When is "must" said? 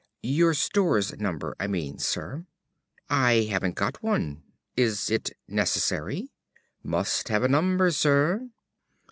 6.81-7.29